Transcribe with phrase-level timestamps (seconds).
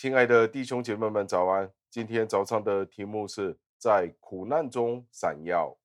[0.00, 1.68] 亲爱的弟兄姐妹们，早安！
[1.90, 5.76] 今天早上的题目是在苦难中闪耀。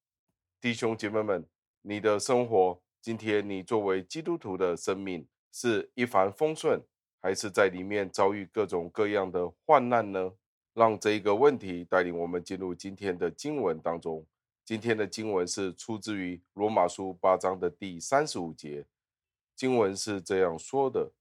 [0.61, 1.43] 弟兄姐妹们，
[1.81, 6.79] 你的生活，今天你作为基督徒的生命，是一帆风顺，
[7.23, 10.31] 还是在里面遭遇各种各样的患难呢？
[10.75, 14.23] 让这一个问题带领我们进入今天的经文当中。
[14.63, 18.85] 今天的经文是出自于罗马书八章的第三十五节，
[19.55, 21.11] 经文是这样说的。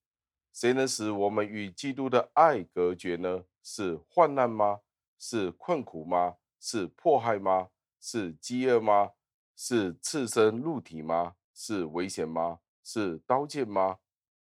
[0.53, 3.45] 谁能使我们与基督的爱隔绝呢？
[3.63, 4.81] 是患难吗？
[5.19, 6.37] 是困苦吗？
[6.61, 7.69] 是迫害吗？
[8.01, 9.13] 是饥饿吗？
[9.57, 11.35] 是赤身露体吗？
[11.55, 12.59] 是危险吗？
[12.85, 13.99] 是刀剑吗？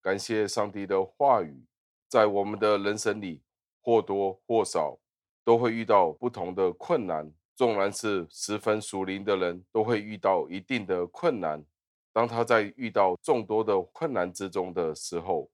[0.01, 1.65] 感谢上帝的话语，
[2.07, 3.41] 在我们的人生里，
[3.81, 4.99] 或多或少
[5.43, 7.31] 都会遇到不同的困难。
[7.55, 11.65] 纵然是十分属灵的人，都会遇到一定的困难。
[12.11, 15.49] 当他在遇到众多的困难之中的时候，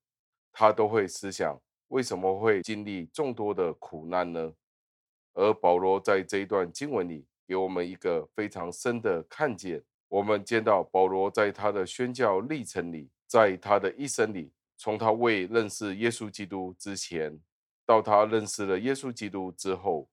[0.51, 4.53] 他都会思想，为什么会经历众多的苦难呢？
[5.33, 9.81] 而保罗在这一段经文里，给我们一个非常深的看见。
[10.09, 17.39] 我们见到保罗在他的宣教历程里，在他的一生里，从他未认识耶稣基督之前，
[17.85, 20.09] 到他认识了耶稣基督之后，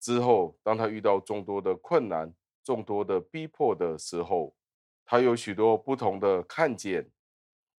[0.00, 2.32] 之后当他遇到众多的困难、
[2.64, 4.54] 众多的逼迫的时候，
[5.04, 7.06] 他有许多不同的看见。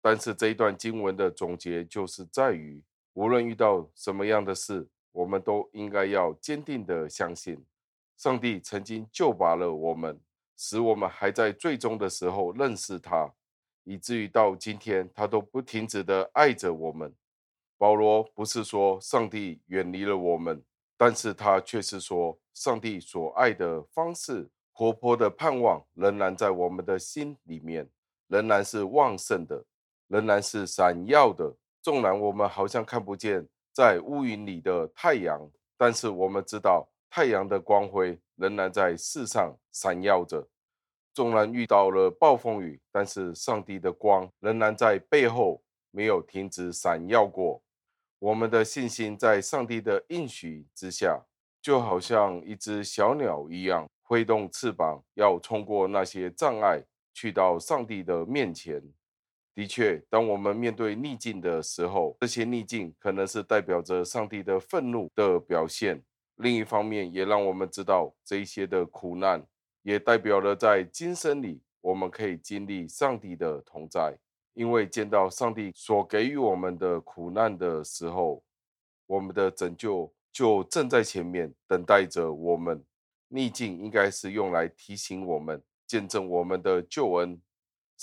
[0.06, 7.64] 但是这一段经文的总结就是在于，无论遇到什么样的事，我们都应该要坚定的相信，
[8.18, 10.20] 上帝曾经救拔了我们，
[10.58, 13.34] 使我们还在最终的时候认识他，
[13.86, 17.16] 以至于到今天他都不停止的爱着我们。
[17.78, 20.62] 保罗不是说上帝远离了我们，
[20.98, 27.90] 但是他却是说，上帝所爱的方式，活泼的盼望仍然在我们的心里面，
[28.28, 29.64] 仍然是旺盛的。
[30.08, 40.48] 仍然是闪耀的，纵然我们好像看不见在乌云里的太阳，但是我们知道太阳的光辉仍然在世上闪耀着。
[41.14, 45.62] 纵然遇到了暴风雨，但是上帝的光仍然在背后
[45.92, 47.62] 没有停止闪耀过。
[48.18, 51.24] 我们的信心在上帝的应许之下，
[51.62, 56.82] 就好像一只小鸟一样，挥动翅膀要冲过那些障碍，
[57.14, 58.82] 去到上帝的面前。
[59.56, 65.98] 的确，当我们面对逆境的时候，这些逆境可能是代表着上帝的愤怒的表现；
[66.38, 69.46] 另一方面，也让我们知道这一些的苦难，
[69.84, 74.18] 也代表了在今生里我们可以经历上帝的同在。
[74.56, 78.44] 因为见到上帝所给予我们的苦难的时候，
[79.08, 82.84] 我们的拯救就正在前面等待着我们。
[83.30, 87.42] 逆境应该是用来提醒我们、见证我们的救恩。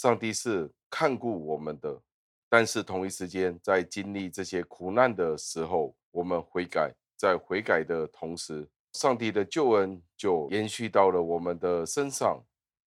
[0.00, 2.00] 上帝是看顾我们的，
[2.48, 12.42] 但是同一时间，在经历这些苦难的时候，我们悔改，在悔改的同时，上帝的救恩就延续到了我们的身上。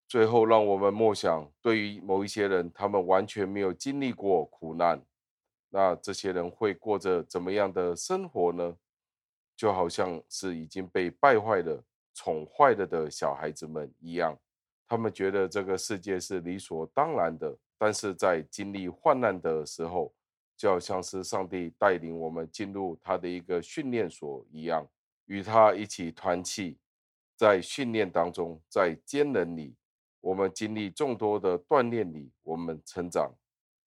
[0.07, 5.00] 最后，让我们默想，对于某一些人，他们完全没有经历过苦难，
[5.69, 8.75] 那这些人会过着怎么样的生活呢？
[9.56, 11.84] 就好像是已经被败坏了、
[12.16, 14.35] 宠坏了的小孩子们一样。
[14.88, 20.14] 他们觉得这个世界是理所当然的，但是在经历患难的时候，
[20.56, 24.88] 就好像是上帝带领我们进入他的一个训练所一样，
[25.26, 26.78] 与他一起团契，
[27.36, 29.76] 在训练当中，在坚忍里，
[30.22, 33.34] 我们经历众多的锻炼里，我们成长，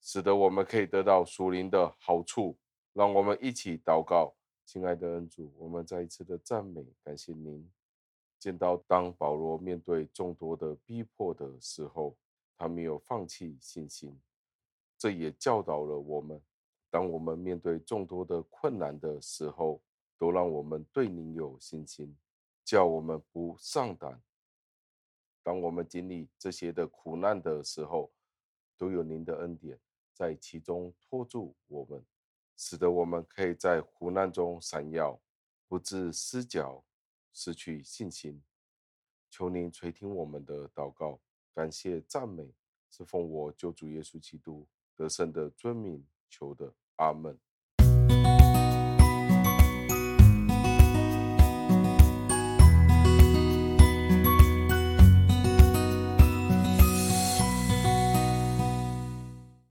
[0.01, 2.59] 使得我们可以得到属灵的好处。
[2.93, 7.71] 让我们一起祷告，亲爱的恩主，我们再一次的赞美，感谢您。
[8.47, 12.17] 见到当保罗面对众多的逼迫的时候，
[12.57, 14.17] 他没有放弃信心。
[14.97, 16.41] 这也教导了我们，
[16.89, 19.83] 当我们面对众多的困难的时候，
[20.17, 22.17] 都让我们对您有信心，
[22.65, 24.23] 叫我们不上胆。
[25.43, 28.13] 当我们经历这些的苦难的时候，
[28.79, 29.77] 都有您的恩典
[30.15, 32.01] 在其中托住我们，
[32.57, 35.21] 使得我们可以在苦难中闪耀，
[35.67, 36.85] 不致失脚。
[37.37, 38.43] 失去信心，
[39.29, 41.21] 求您垂听我们的祷告，
[41.53, 42.51] 感谢赞美，
[42.91, 44.67] 是奉我救主耶稣基督
[44.97, 47.39] 得胜的尊名求的，阿门。